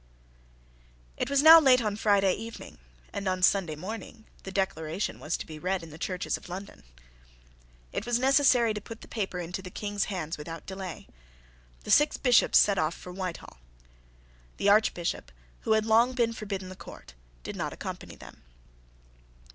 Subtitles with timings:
[1.15, 2.79] It was now late on Friday evening:
[3.13, 6.81] and on Sunday morning the Declaration was to be read in the churches of London.
[7.91, 11.07] It was necessary to put the paper into the King's hands without delay.
[11.83, 13.59] The six Bishops set off for Whitehall.
[14.57, 17.13] The Archbishop, who had long been forbidden the court,
[17.43, 18.41] did not accompany them.